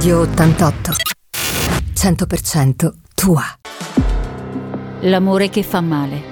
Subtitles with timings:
[0.00, 0.92] Radio 88.
[1.92, 3.42] 100% tua.
[5.00, 6.22] L'amore che fa male.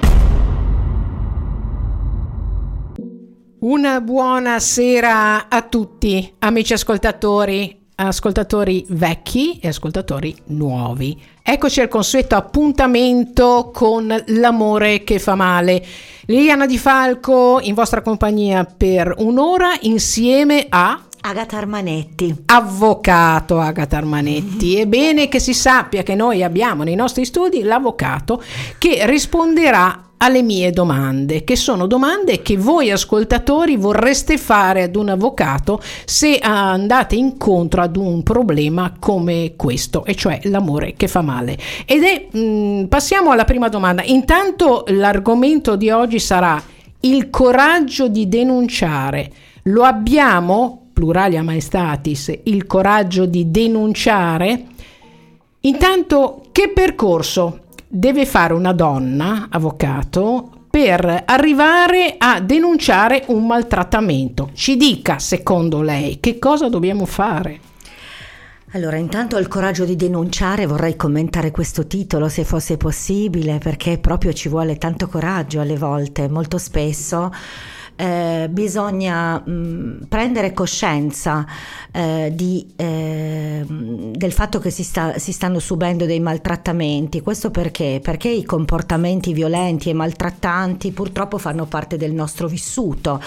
[3.58, 11.20] Una buona sera a tutti, amici ascoltatori, ascoltatori vecchi e ascoltatori nuovi.
[11.42, 15.84] Eccoci al consueto appuntamento con l'amore che fa male.
[16.24, 22.44] Liliana Di Falco in vostra compagnia per un'ora insieme a Agata Armanetti.
[22.46, 24.76] Avvocato Agata Armanetti.
[24.76, 28.42] È bene che si sappia che noi abbiamo nei nostri studi l'avvocato
[28.78, 35.10] che risponderà alle mie domande, che sono domande che voi ascoltatori vorreste fare ad un
[35.10, 41.56] avvocato se andate incontro ad un problema come questo, e cioè l'amore che fa male.
[41.84, 44.02] Ed è, mh, mm, passiamo alla prima domanda.
[44.02, 46.60] Intanto l'argomento di oggi sarà
[47.00, 49.30] il coraggio di denunciare.
[49.64, 50.87] Lo abbiamo?
[50.98, 54.64] Pluralia maestatis, il coraggio di denunciare,
[55.60, 64.50] intanto che percorso deve fare una donna, avvocato, per arrivare a denunciare un maltrattamento?
[64.54, 67.60] Ci dica, secondo lei, che cosa dobbiamo fare?
[68.72, 74.32] Allora, intanto il coraggio di denunciare, vorrei commentare questo titolo se fosse possibile, perché proprio
[74.32, 77.30] ci vuole tanto coraggio alle volte, molto spesso
[77.98, 81.44] eh, bisogna mh, mm, prendere coscienza
[81.90, 87.20] eh, di, eh, del fatto che si, sta, si, stanno subendo dei maltrattamenti.
[87.20, 87.98] Questo perché?
[88.00, 93.20] Perché i comportamenti violenti e maltrattanti purtroppo fanno parte del nostro vissuto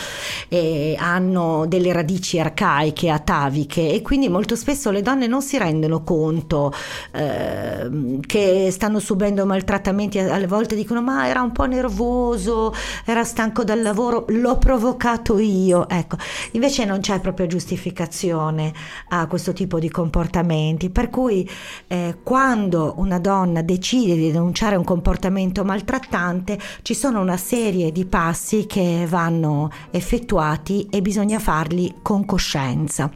[0.48, 6.02] e hanno delle radici arcaiche, ataviche e quindi molto spesso le donne non si rendono
[6.04, 6.74] conto
[7.12, 13.66] eh, che stanno subendo maltrattamenti, alle volte dicono ma era un po' nervoso, era stanco
[13.66, 15.90] dal lavoro, l'ho provocato io.
[15.90, 16.18] Ecco,
[16.52, 18.72] invece non c'è proprio giustificazione
[19.10, 21.50] a questo tipo di comportamenti, per cui
[21.88, 28.06] eh, quando una donna decide di denunciare un comportamento maltrattante ci sono una serie di
[28.06, 33.12] passi che vanno effettuati e bisogna farli con coscienza.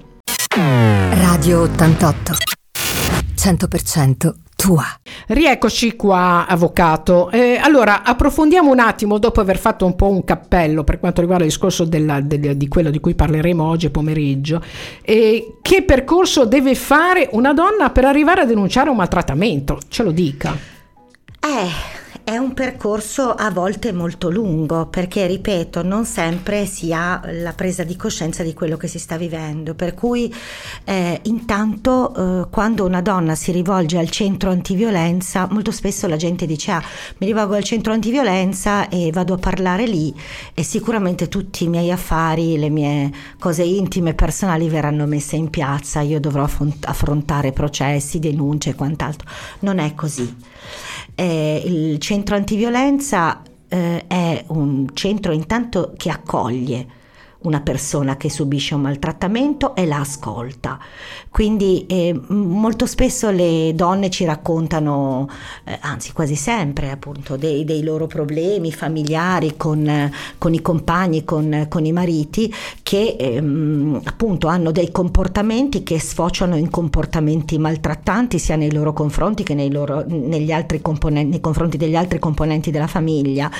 [0.55, 2.33] Radio 88
[3.35, 4.83] 100% tua.
[5.27, 7.29] Rieccoci qua, avvocato.
[7.29, 11.43] Eh, allora, approfondiamo un attimo, dopo aver fatto un po' un cappello per quanto riguarda
[11.43, 14.63] il discorso della, del, di quello di cui parleremo oggi pomeriggio.
[15.03, 19.77] Eh, che percorso deve fare una donna per arrivare a denunciare un maltrattamento?
[19.87, 20.57] Ce lo dica.
[21.39, 27.53] Eh è un percorso a volte molto lungo perché, ripeto, non sempre si ha la
[27.53, 29.75] presa di coscienza di quello che si sta vivendo.
[29.75, 30.33] Per cui
[30.85, 36.47] eh, intanto eh, quando una donna si rivolge al centro antiviolenza, molto spesso la gente
[36.47, 36.83] dice ah,
[37.19, 40.11] mi rivolgo al centro antiviolenza e vado a parlare lì
[40.55, 45.51] e sicuramente tutti i miei affari, le mie cose intime e personali verranno messe in
[45.51, 46.49] piazza, io dovrò
[46.85, 49.29] affrontare processi, denunce e quant'altro.
[49.59, 50.35] Non è così.
[51.15, 56.87] Eh, il centro antiviolenza eh, è un centro intanto che accoglie
[57.45, 60.79] una persona che subisce un maltrattamento e la ascolta.
[61.29, 65.29] Quindi eh, molto spesso le donne ci raccontano,
[65.63, 71.67] eh, anzi quasi sempre appunto, dei, dei loro problemi familiari con, con i compagni, con,
[71.69, 78.55] con, i mariti, che ehm, appunto hanno dei comportamenti che sfociano in comportamenti maltrattanti sia
[78.55, 82.87] nei loro confronti che nei, loro, negli altri componenti, nei confronti degli altri componenti della
[82.87, 83.51] famiglia.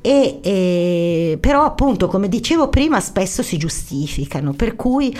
[0.00, 5.16] E, e, però appunto come dicevo prima spesso si giustificano, per cui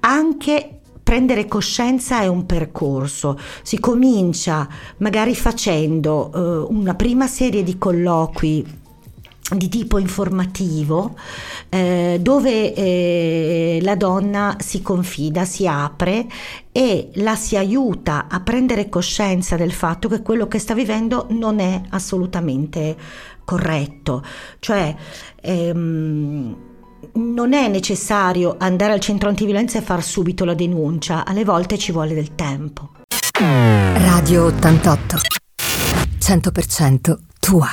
[0.00, 4.66] anche prendere coscienza è un percorso, si comincia
[4.98, 8.82] magari facendo eh, una prima serie di colloqui
[9.54, 11.16] di tipo informativo
[11.68, 16.26] eh, dove eh, la donna si confida, si apre
[16.72, 21.58] e la si aiuta a prendere coscienza del fatto che quello che sta vivendo non
[21.58, 22.96] è assolutamente
[23.44, 24.24] corretto,
[24.60, 24.96] cioè
[25.42, 26.72] ehm,
[27.14, 31.92] non è necessario andare al centro antiviolenza e far subito la denuncia, alle volte ci
[31.92, 32.90] vuole del tempo.
[33.38, 35.16] Radio 88
[36.24, 37.68] 100% tua.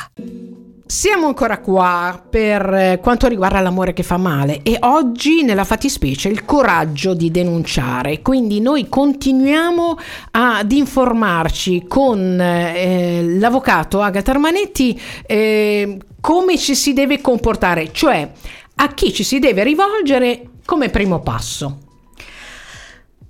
[0.86, 6.44] Siamo ancora qua per quanto riguarda l'amore che fa male e oggi nella fattispecie il
[6.44, 8.22] coraggio di denunciare.
[8.22, 9.98] Quindi noi continuiamo
[10.32, 18.30] ad informarci con eh, l'avvocato Agata Armanetti eh, come ci si deve comportare, cioè
[18.84, 21.78] a chi ci si deve rivolgere come primo passo.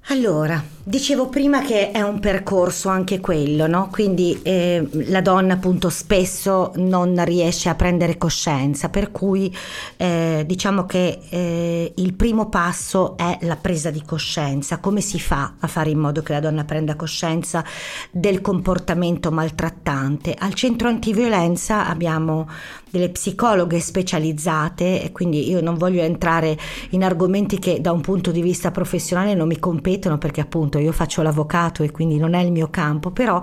[0.08, 3.90] Allora, Dicevo prima che è un percorso anche quello, no?
[3.92, 9.56] quindi eh, la donna appunto spesso non riesce a prendere coscienza, per cui
[9.98, 15.54] eh, diciamo che eh, il primo passo è la presa di coscienza, come si fa
[15.60, 17.64] a fare in modo che la donna prenda coscienza
[18.10, 20.34] del comportamento maltrattante.
[20.36, 22.48] Al centro antiviolenza abbiamo
[22.92, 26.58] delle psicologhe specializzate e quindi io non voglio entrare
[26.90, 30.92] in argomenti che da un punto di vista professionale non mi competono perché appunto io
[30.92, 33.42] faccio l'avvocato e quindi non è il mio campo, però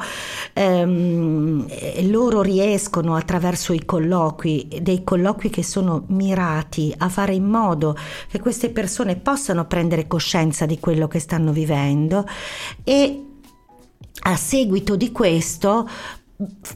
[0.53, 1.67] ehm,
[2.11, 7.97] loro riescono attraverso i colloqui, dei colloqui che sono mirati a fare in modo
[8.29, 12.27] che queste persone possano prendere coscienza di quello che stanno vivendo
[12.85, 13.23] e
[14.21, 15.89] a seguito di questo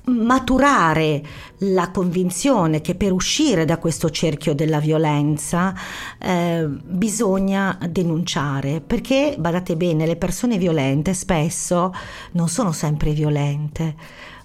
[0.07, 1.23] maturare
[1.59, 5.73] la convinzione che per uscire da questo cerchio della violenza
[6.19, 11.95] eh, bisogna denunciare perché badate bene le persone violente spesso
[12.33, 13.95] non sono sempre violente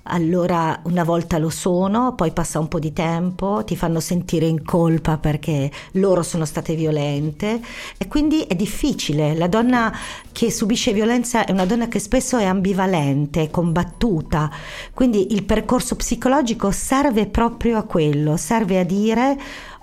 [0.08, 4.64] allora una volta lo sono, poi passa un po' di tempo, ti fanno sentire in
[4.64, 7.60] colpa perché loro sono state violente
[7.98, 9.36] e quindi è difficile.
[9.36, 9.94] La donna
[10.32, 14.50] che subisce violenza è una donna che spesso è ambivalente, è combattuta,
[14.94, 19.38] quindi il percorso psicologico serve proprio a quello, serve a dire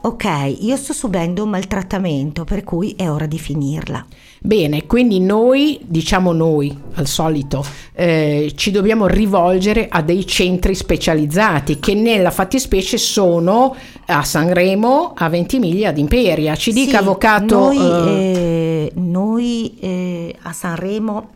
[0.06, 4.04] ok, io sto subendo un maltrattamento per cui è ora di finirla.
[4.40, 7.64] Bene, quindi noi, diciamo noi al solito,
[7.94, 13.74] eh, ci dobbiamo rivolgere a dei centri specializzati che nella fattispecie sono
[14.06, 16.54] a Sanremo, a Ventimiglia, ad Imperia.
[16.54, 17.56] Ci dica, sì, avvocato.
[17.56, 18.54] Noi, eh...
[18.84, 21.30] Eh, noi eh, a Sanremo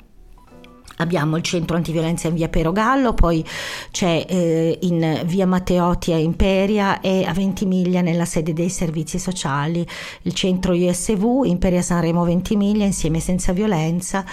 [0.98, 3.44] abbiamo il centro antiviolenza in via Perogallo, poi
[3.90, 9.86] c'è eh, in via Matteotti a Imperia e a Ventimiglia nella sede dei servizi sociali,
[10.22, 14.24] il centro ISV Imperia Sanremo Ventimiglia insieme senza violenza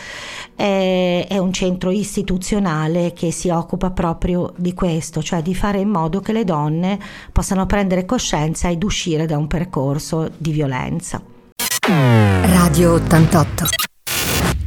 [0.55, 5.89] è, è un centro istituzionale che si occupa proprio di questo, cioè di fare in
[5.89, 6.99] modo che le donne
[7.31, 11.21] possano prendere coscienza ed uscire da un percorso di violenza.
[11.87, 13.65] Radio 88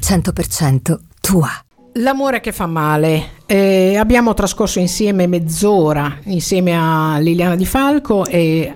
[0.00, 1.67] 100% tua.
[2.00, 3.30] L'amore che fa male.
[3.46, 8.72] Eh, abbiamo trascorso insieme mezz'ora insieme a Liliana Di Falco e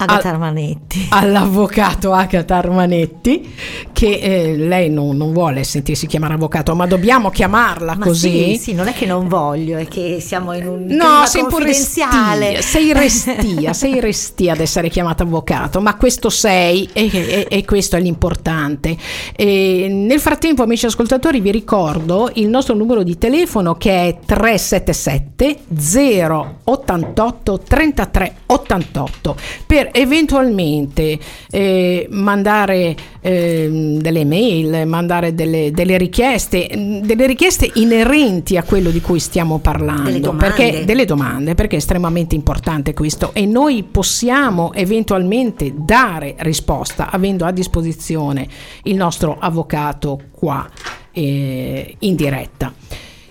[0.00, 1.06] Agata Armanetti.
[1.10, 3.52] All'avvocato Agata Armanetti,
[3.92, 8.54] che eh, lei non, non, vuole sentirsi chiamare avvocato, ma dobbiamo chiamarla ma così.
[8.54, 11.58] Sì, sì, non è che non voglio, è che siamo in un no, sei po'
[11.58, 12.08] restia,
[12.60, 17.96] sei restia, sei restia ad essere chiamata avvocato, ma questo sei e, e, e questo
[17.96, 18.96] è l'importante.
[19.34, 25.58] E nel frattempo, amici ascoltatori, vi ricordo il nostro numero di telefono che è 377
[26.62, 29.36] 088 33 88
[29.66, 31.18] per eventualmente
[31.50, 36.68] eh, mandare eh, delle mail, mandare delle, delle, richieste,
[37.02, 40.46] delle richieste inerenti a quello di cui stiamo parlando, delle domande.
[40.46, 47.44] Perché, delle domande, perché è estremamente importante questo e noi possiamo eventualmente dare risposta avendo
[47.44, 48.46] a disposizione
[48.84, 50.68] il nostro avvocato qua
[51.12, 52.72] eh, in diretta.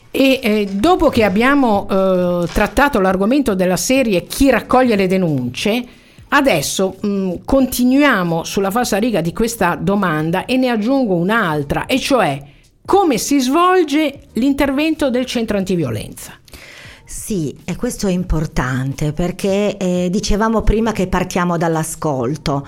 [0.10, 5.86] E eh, dopo che abbiamo eh, trattato l'argomento della serie Chi raccoglie le denunce,
[6.30, 12.00] Adesso mh, mm, continuiamo sulla falsa riga di questa domanda e ne aggiungo un'altra, e
[12.00, 12.42] cioè
[12.86, 16.34] come si svolge l'intervento del centro antiviolenza?
[17.04, 22.68] Sì, e questo è importante perché eh, dicevamo prima che partiamo dall'ascolto.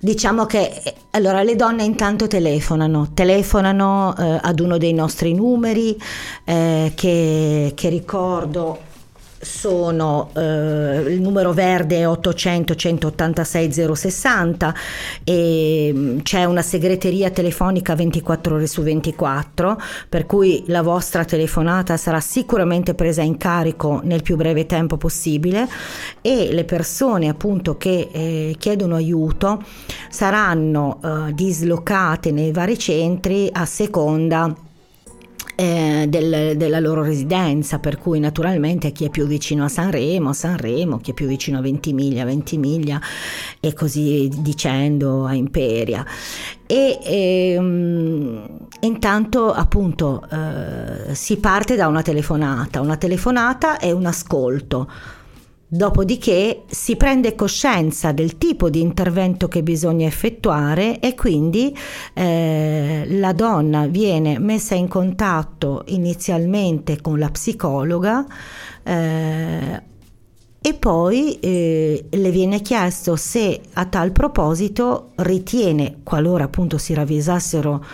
[0.00, 5.96] Diciamo che eh, allora le donne intanto telefonano, telefonano eh, ad uno dei nostri numeri
[6.44, 8.86] eh, che, che ricordo
[9.40, 14.74] sono eh, il numero verde 800 186 060
[15.24, 21.96] e mm, c'è una segreteria telefonica 24 ore su 24 per cui la vostra telefonata
[21.96, 25.68] sarà sicuramente presa in carico nel più breve tempo possibile
[26.20, 29.62] e le persone appunto che eh, chiedono aiuto
[30.08, 34.66] saranno eh, dislocate nei vari centri a seconda
[35.60, 40.98] eh, del, della loro residenza, per cui naturalmente chi è più vicino a Sanremo, Sanremo,
[40.98, 43.00] chi è più vicino a Ventimiglia, Ventimiglia
[43.58, 46.06] e così dicendo a Imperia.
[46.64, 48.46] E ehm,
[48.82, 54.88] intanto appunto eh, si parte da una telefonata, una telefonata è un ascolto
[55.70, 61.76] Dopodiché si prende coscienza del tipo di intervento che bisogna effettuare e quindi
[62.14, 68.24] eh, la donna viene messa in contatto inizialmente con la psicologa
[68.82, 69.82] eh,
[70.60, 77.84] e poi eh, le viene chiesto se a tal proposito ritiene, qualora appunto si ravvisassero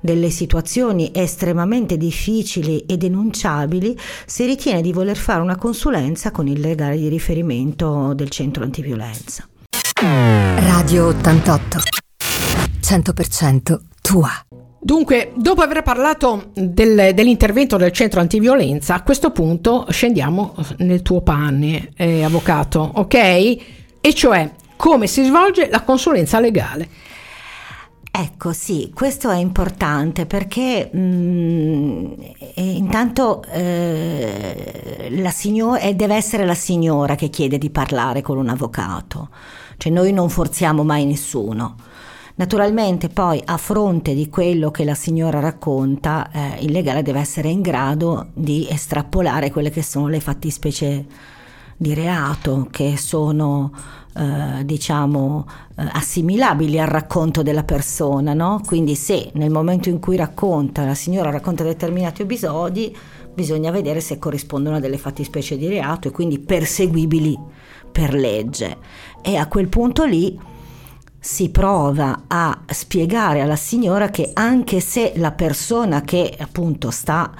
[0.00, 6.60] delle situazioni estremamente difficili e denunciabili, si ritiene di voler fare una consulenza con il
[6.60, 9.48] legale di riferimento del centro antiviolenza.
[9.96, 11.78] Radio 88
[12.82, 14.63] 100% tua.
[14.84, 21.22] Dunque, dopo aver parlato del, dell'intervento del centro antiviolenza, a questo punto scendiamo nel tuo
[21.22, 23.14] pane, eh, avvocato, ok?
[23.14, 26.86] E cioè come si svolge la consulenza legale.
[28.10, 32.12] Ecco, sì, questo è importante perché mh, mm,
[32.56, 38.50] intanto eh, la signora, eh, deve essere la signora che chiede di parlare con un
[38.50, 39.30] avvocato,
[39.78, 41.76] cioè noi non forziamo mai nessuno.
[42.36, 47.48] Naturalmente poi a fronte di quello che la signora racconta, eh, il legale deve essere
[47.48, 51.06] in grado di estrapolare quelle che sono le fattispecie
[51.76, 53.70] di reato che sono
[54.16, 58.60] eh, diciamo eh, assimilabili al racconto della persona, no?
[58.66, 62.96] Quindi se nel momento in cui racconta, la signora racconta determinati episodi,
[63.32, 67.38] bisogna vedere se corrispondono a delle fattispecie di reato e quindi perseguibili
[67.92, 68.76] per legge.
[69.22, 70.36] E a quel punto lì
[71.24, 77.32] si prova a spiegare alla signora che anche se la persona che appunto sta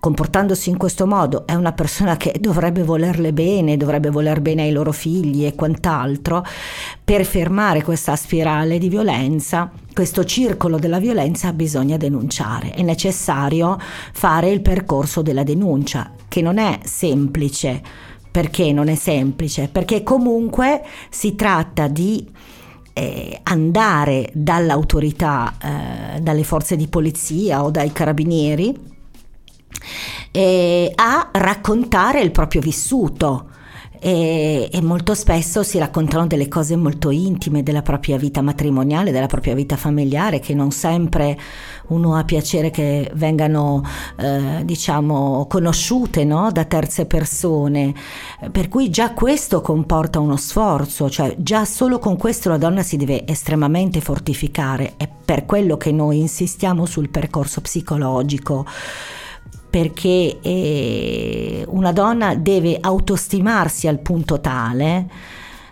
[0.00, 4.72] comportandosi in questo modo è una persona che dovrebbe volerle bene, dovrebbe voler bene ai
[4.72, 6.42] loro figli e quant'altro,
[7.04, 12.70] per fermare questa spirale di violenza, questo circolo della violenza bisogna denunciare.
[12.70, 13.76] È necessario
[14.14, 17.82] fare il percorso della denuncia, che non è semplice.
[18.30, 19.68] Perché non è semplice?
[19.68, 22.26] Perché comunque si tratta di
[22.98, 28.74] eh, andare dall'autorità, eh, dalle forze di polizia o dai carabinieri
[30.32, 33.50] eh, a raccontare il proprio vissuto
[34.00, 39.26] e, e, molto spesso si raccontano delle cose molto intime della propria vita matrimoniale, della
[39.26, 41.38] propria vita familiare, che non sempre
[41.88, 43.82] uno ha piacere che vengano,
[44.16, 46.50] eh, diciamo, conosciute no?
[46.52, 47.94] da terze persone.
[48.50, 52.96] Per cui già questo comporta uno sforzo, cioè già solo con questo la donna si
[52.96, 54.94] deve estremamente fortificare.
[54.96, 58.64] È per quello che noi insistiamo sul percorso psicologico
[59.68, 65.06] perché eh, una donna deve autostimarsi al punto tale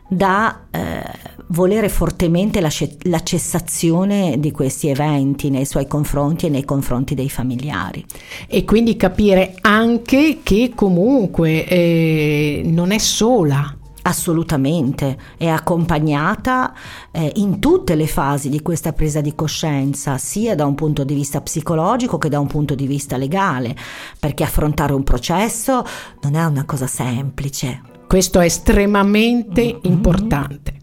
[0.08, 1.02] da eh,
[1.48, 2.70] volere fortemente la,
[3.02, 8.04] la, cessazione di questi eventi nei suoi confronti e nei confronti dei familiari.
[8.46, 13.75] E quindi capire anche che comunque eh, non è sola
[14.06, 16.72] Assolutamente, è accompagnata
[17.10, 21.12] eh, in tutte le fasi di questa presa di coscienza, sia da un punto di
[21.12, 23.74] vista psicologico che da un punto di vista legale,
[24.20, 25.84] perché affrontare un processo
[26.20, 27.82] non è una cosa semplice.
[28.06, 29.80] Questo è estremamente mm-hmm.
[29.82, 30.74] importante.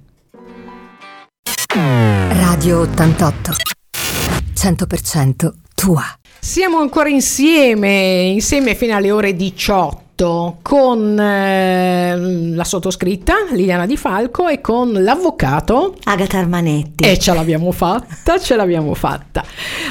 [1.73, 3.51] Radio 88
[4.53, 6.03] 100% tua.
[6.41, 10.02] Siamo ancora insieme, insieme fino alle ore 18
[10.61, 12.15] con eh,
[12.53, 17.03] la sottoscritta Liliana Di Falco e con l'avvocato Agata Armanetti.
[17.03, 19.43] E ce l'abbiamo fatta, ce l'abbiamo fatta.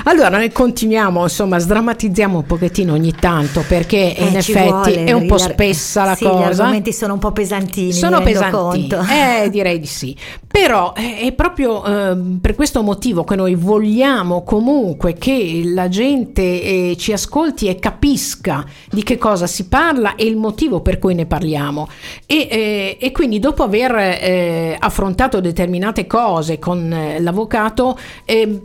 [0.04, 5.12] Allora, noi continuiamo, insomma, sdrammatizziamo un pochettino ogni tanto perché eh, in effetti vuole, è
[5.12, 6.38] un po' spessa la sì, cosa.
[6.38, 7.92] Gli argomenti sono un po' pesantini.
[7.92, 10.16] Sono pesantini, eh, direi di sì.
[10.52, 16.42] Però eh, è proprio eh, per questo motivo che noi vogliamo comunque che la gente
[16.42, 21.14] eh, ci ascolti e capisca di che cosa si parla e il motivo per cui
[21.14, 21.88] ne parliamo.
[22.26, 28.60] E, eh, e quindi dopo aver eh, affrontato determinate cose con eh, l'avvocato, eh,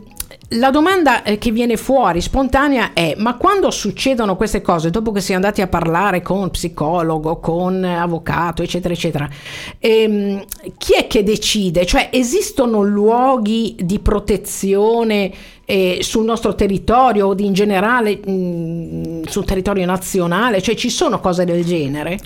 [0.52, 5.20] la domanda eh, che viene fuori spontanea è: ma quando succedono queste cose, dopo che
[5.20, 9.28] si è andati a parlare con psicologo, con avvocato, eccetera, eccetera,
[9.78, 10.44] ehm,
[10.78, 11.84] chi è che decide?
[11.84, 15.32] Cioè, esistono luoghi di protezione?
[15.70, 20.62] Eh, sul nostro territorio o in generale mh, mm, sul territorio nazionale?
[20.62, 22.18] Cioè ci sono cose del genere?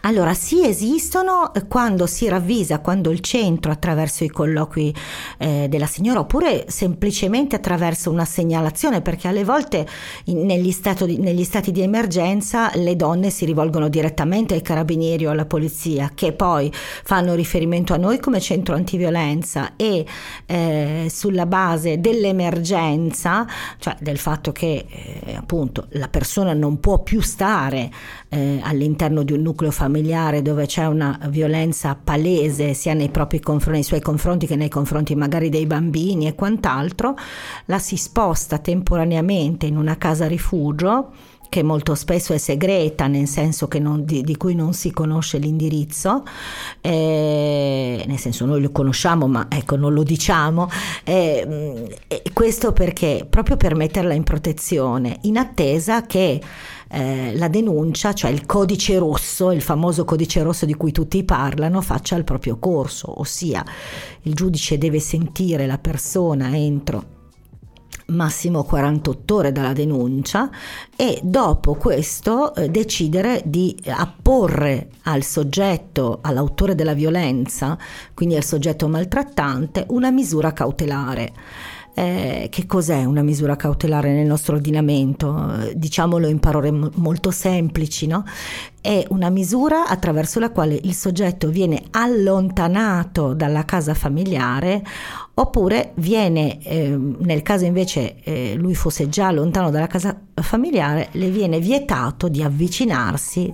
[0.00, 4.92] Allora sì esistono quando si ravvisa, quando il centro attraverso i colloqui
[5.38, 9.86] eh, della signora oppure semplicemente attraverso una segnalazione perché alle volte
[10.24, 10.74] in, negli,
[11.04, 16.10] di, negli stati di emergenza le donne si rivolgono direttamente ai carabinieri o alla polizia
[16.16, 20.04] che poi fanno riferimento a noi come centro antiviolenza e
[20.46, 23.46] eh, sulla base dell'emergenza violenza,
[23.78, 27.90] cioè del fatto che eh, appunto la persona non può più stare
[28.28, 33.78] eh, all'interno di un nucleo familiare dove c'è una violenza palese sia nei propri confronti,
[33.78, 37.16] nei suoi confronti che nei confronti magari dei bambini e quant'altro,
[37.66, 41.12] la si sposta temporaneamente in una casa rifugio
[41.48, 46.24] che molto spesso è segreta, nel senso non, di, di, cui non si conosce l'indirizzo,
[46.80, 50.68] eh, nel senso noi lo conosciamo ma ecco non lo diciamo,
[51.04, 51.98] eh,
[52.32, 56.40] questo perché proprio per metterla in protezione, in attesa che
[56.90, 61.80] eh, la denuncia, cioè il codice rosso, il famoso codice rosso di cui tutti parlano,
[61.80, 63.64] faccia il proprio corso, ossia
[64.22, 67.16] il giudice deve sentire la persona entro
[68.08, 70.50] massimo 48 ore dalla denuncia
[70.96, 77.76] e dopo questo eh, decidere di apporre al soggetto, all'autore della violenza,
[78.14, 81.32] quindi al soggetto maltrattante, una misura cautelare.
[81.98, 85.64] Eh, che cos'è una misura cautelare nel nostro ordinamento?
[85.64, 88.22] Eh, diciamolo in parole m- molto semplici, no?
[88.80, 94.80] È una misura attraverso la quale il soggetto viene allontanato dalla casa familiare
[95.34, 101.30] oppure viene, eh, nel caso invece eh, lui fosse già lontano dalla casa familiare, le
[101.30, 103.52] viene vietato di avvicinarsi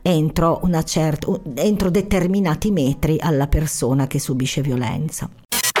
[0.00, 5.28] entro, certa, entro determinati metri alla persona che subisce violenza.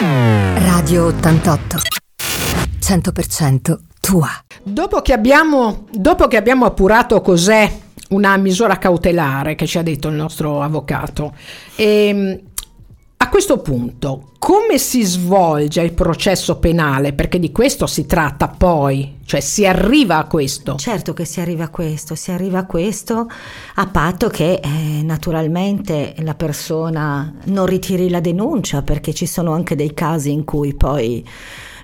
[0.02, 1.76] Radio 88
[2.80, 4.30] 100% tua.
[4.62, 7.70] Dopo che abbiamo, dopo che abbiamo appurato cos'è
[8.08, 11.34] una misura cautelare che ci ha detto il nostro avvocato,
[11.76, 12.49] ehm, a
[13.30, 17.12] questo punto, come si svolge il processo penale?
[17.12, 20.74] Perché di questo si tratta poi, cioè si arriva a questo.
[20.74, 23.28] Certo che si arriva a questo, si arriva a questo
[23.76, 29.76] a patto che eh, naturalmente la persona non ritiri la denuncia, perché ci sono anche
[29.76, 31.24] dei casi in cui poi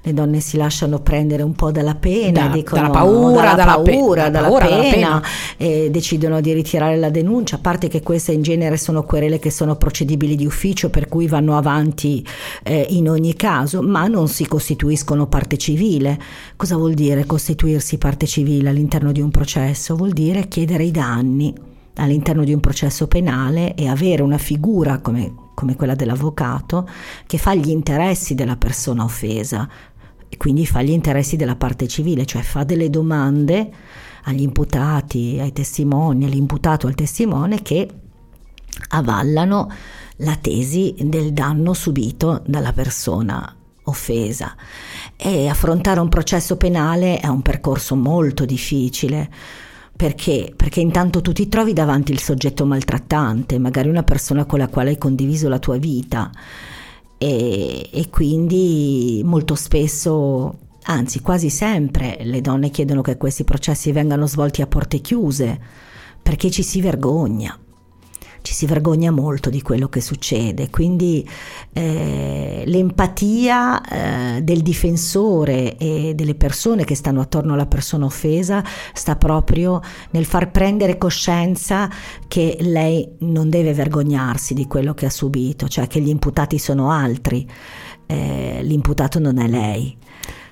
[0.06, 3.72] le donne si lasciano prendere un po' dalla pena, da, dicono, dalla paura, dalla, dalla
[3.82, 5.22] paura, pe- dalla, paura pena, dalla pena,
[5.56, 9.50] e decidono di ritirare la denuncia, a parte che queste in genere sono querele che
[9.50, 12.24] sono procedibili di ufficio, per cui vanno avanti
[12.62, 16.16] eh, in ogni caso, ma non si costituiscono parte civile.
[16.54, 19.96] Cosa vuol dire costituirsi parte civile all'interno di un processo?
[19.96, 21.52] Vuol dire chiedere i danni
[21.96, 26.88] all'interno di un processo penale e avere una figura come, come quella dell'avvocato
[27.26, 29.68] che fa gli interessi della persona offesa,
[30.28, 33.70] e quindi fa gli interessi della parte civile, cioè fa delle domande
[34.24, 37.88] agli imputati, ai testimoni, all'imputato, al testimone che
[38.88, 39.70] avallano
[40.18, 43.54] la tesi del danno subito dalla persona
[43.84, 44.54] offesa.
[45.16, 49.30] E affrontare un processo penale è un percorso molto difficile.
[49.96, 50.52] Perché?
[50.54, 54.90] Perché intanto tu ti trovi davanti il soggetto maltrattante, magari una persona con la quale
[54.90, 56.30] hai condiviso la tua vita
[57.18, 64.28] e, e quindi molto spesso Anzi, quasi sempre le donne chiedono che questi processi vengano
[64.28, 65.58] svolti a porte chiuse
[66.22, 67.58] perché ci si vergogna
[68.46, 71.28] ci si vergogna molto di quello che succede, quindi
[71.72, 73.82] eh, l'empatia
[74.36, 79.80] eh, del difensore e delle persone che stanno attorno alla persona offesa sta proprio
[80.10, 81.90] nel far prendere coscienza
[82.28, 86.92] che lei non deve vergognarsi di quello che ha subito, cioè che gli imputati sono
[86.92, 87.44] altri,
[88.06, 89.98] eh, l'imputato non è lei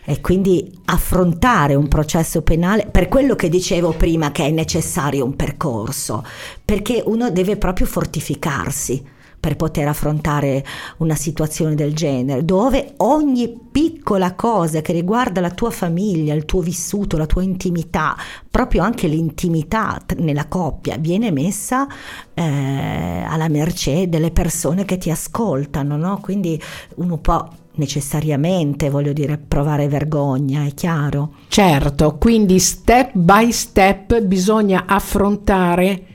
[0.05, 5.37] e quindi affrontare un processo penale per quello che dicevo prima che è necessario un
[5.37, 6.25] percorso,
[6.64, 9.12] perché uno deve proprio fortificarsi
[9.45, 10.64] per poter affrontare
[10.99, 16.62] una situazione del genere, dove ogni piccola cosa che riguarda la tua famiglia, il tuo
[16.62, 18.17] vissuto, la tua intimità,
[18.51, 21.87] proprio anche l'intimità nella coppia, viene messa
[22.33, 26.21] eh, alla mercé delle persone che ti ascoltano, no?
[26.23, 26.59] Quindi
[26.95, 31.35] uno può necessariamente, voglio dire, provare vergogna, è chiaro.
[31.49, 36.07] Certo, quindi step by step bisogna affrontare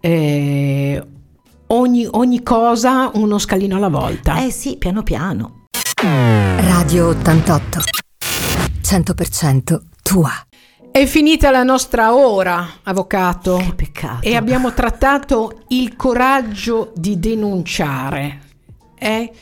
[0.00, 1.02] eh,
[1.68, 4.42] ogni, ogni cosa uno scalino alla volta.
[4.42, 5.66] Eh sì, piano piano.
[6.02, 7.80] Radio 88
[8.92, 10.30] 100% tua.
[10.90, 13.56] È finita la nostra ora, avvocato.
[13.56, 14.26] Che peccato.
[14.26, 18.40] E abbiamo trattato il coraggio di denunciare.
[18.98, 19.32] Eh?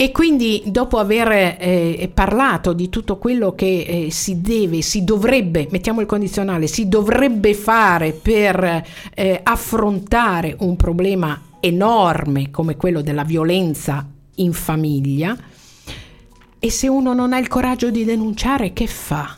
[0.00, 5.66] E quindi dopo aver eh, parlato di tutto quello che eh, si deve, si dovrebbe,
[5.72, 13.24] mettiamo il condizionale, si dovrebbe fare per eh, affrontare un problema enorme come quello della
[13.24, 15.36] violenza in famiglia,
[16.60, 19.36] e se uno non ha il coraggio di denunciare, che fa?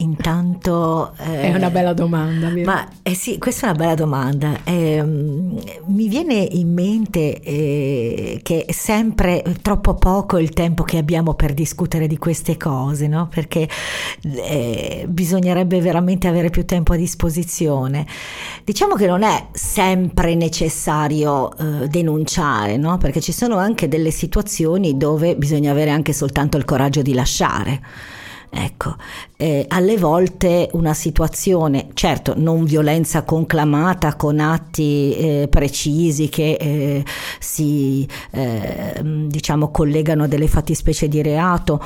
[0.00, 1.12] Intanto...
[1.18, 2.50] Eh, è una bella domanda.
[2.50, 2.70] Vero?
[2.70, 4.60] Ma eh sì, questa è una bella domanda.
[4.62, 11.34] Eh, mi viene in mente eh, che è sempre troppo poco il tempo che abbiamo
[11.34, 13.28] per discutere di queste cose, no?
[13.28, 13.68] Perché
[14.22, 18.06] eh, bisognerebbe veramente avere più tempo a disposizione.
[18.62, 22.98] Diciamo che non è sempre necessario eh, denunciare, no?
[22.98, 27.80] Perché ci sono anche delle situazioni dove bisogna avere anche soltanto il coraggio di lasciare.
[28.50, 28.96] Ecco,
[29.36, 37.04] eh, alle volte una situazione, certo non violenza conclamata con atti eh, precisi che eh,
[37.38, 41.82] si eh, diciamo collegano a delle fattispecie di reato,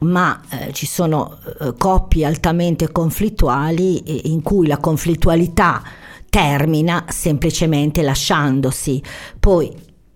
[0.00, 5.82] ma eh, ci sono eh, coppie altamente conflittuali eh, in cui la conflittualità
[6.30, 9.02] termina semplicemente lasciandosi.
[9.38, 9.70] Poi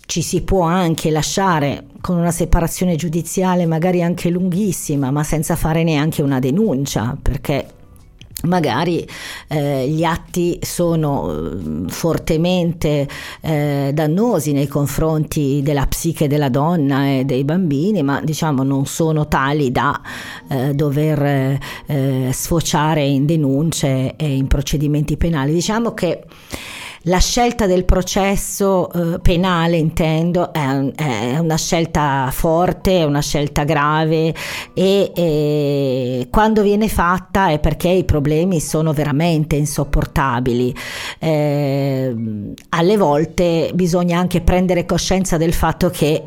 [0.07, 5.83] ci si può anche lasciare con una separazione giudiziale magari anche lunghissima, ma senza fare
[5.85, 7.67] neanche una denuncia, perché
[8.43, 9.09] magari
[9.49, 13.09] eh, gli atti sono eh, fortemente
[13.40, 19.27] eh, dannosi nei confronti della psiche della donna e dei bambini, ma diciamo non sono
[19.27, 19.99] tali da
[20.47, 25.55] eh, dover eh, sfociare in denunce e in procedimenti penali.
[25.55, 26.25] Diciamo che
[27.05, 30.61] la scelta del processo eh, penale, intendo, è,
[30.95, 34.35] è, una scelta forte, è una scelta grave
[34.73, 40.75] e, e, quando viene fatta è perché i problemi sono veramente insopportabili.
[41.19, 42.14] Eh,
[42.71, 46.23] alle volte bisogna anche prendere coscienza del fatto che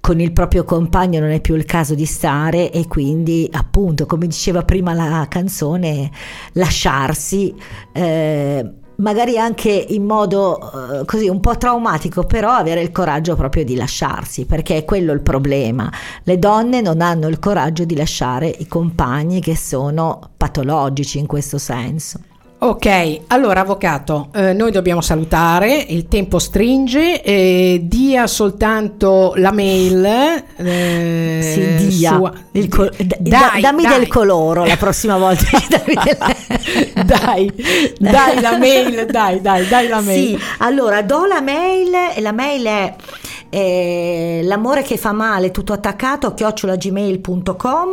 [0.00, 4.26] con il proprio compagno non è più il caso di stare e quindi appunto come
[4.26, 6.10] diceva prima la canzone
[6.54, 7.54] lasciarsi
[7.92, 13.64] eh, magari anche in modo uh, così un po' traumatico, però avere il coraggio proprio
[13.64, 15.90] di lasciarsi, perché è quello il problema.
[16.22, 21.58] Le donne non hanno il coraggio di lasciare i compagni che sono patologici in questo
[21.58, 22.20] senso.
[22.64, 30.04] Ok, allora avvocato, eh, noi dobbiamo salutare, il tempo stringe, eh, dia soltanto la mail.
[30.58, 32.14] Eh, sì, dia.
[32.14, 33.98] Sua, il col- d- dai, dammi dai.
[33.98, 35.44] del coloro la prossima volta.
[37.04, 37.52] dai,
[37.98, 40.38] dai la mail, dai, dai, dai la mail.
[40.38, 42.94] Sì, allora do la mail e la mail è
[43.52, 47.90] eh, l'amore che fa male tutto attaccato chiocciolagmail.com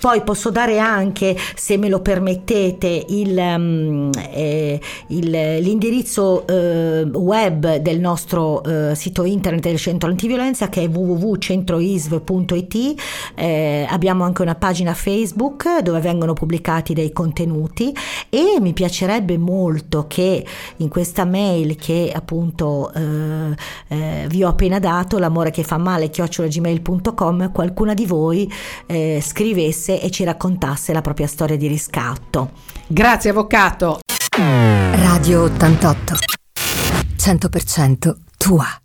[0.00, 7.76] poi posso dare anche se me lo permettete il, um, eh, il, l'indirizzo eh, web
[7.76, 13.00] del nostro eh, sito internet del centro antiviolenza che è www.centroisv.it
[13.36, 17.94] eh, abbiamo anche una pagina facebook dove vengono pubblicati dei contenuti.
[18.28, 20.44] E mi piacerebbe molto che
[20.78, 23.54] in questa mail che appunto eh,
[24.26, 28.50] vi ho appena dato dato l'amore che fa male chiocciolagmail.com qualcuna di voi
[28.86, 32.52] eh, scrivesse e ci raccontasse la propria storia di riscatto.
[32.86, 34.00] Grazie avvocato.
[34.36, 36.14] Radio 88
[37.16, 38.80] 100% tua.